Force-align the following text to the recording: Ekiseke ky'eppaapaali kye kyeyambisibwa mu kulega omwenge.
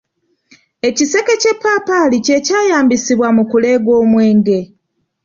Ekiseke 0.87 1.33
ky'eppaapaali 1.41 2.17
kye 2.25 2.37
kyeyambisibwa 2.45 3.27
mu 3.35 3.43
kulega 3.51 3.91
omwenge. 4.01 4.59